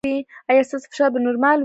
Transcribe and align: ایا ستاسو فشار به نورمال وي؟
ایا 0.49 0.61
ستاسو 0.69 0.87
فشار 0.91 1.09
به 1.13 1.19
نورمال 1.27 1.57
وي؟ 1.57 1.59